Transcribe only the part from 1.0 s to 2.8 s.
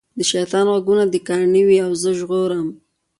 دي کاڼه وي او زه ژغورم.